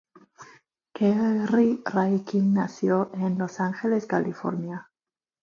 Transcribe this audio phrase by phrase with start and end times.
[0.99, 4.89] Kerry Ray King nació en Los Ángeles, California.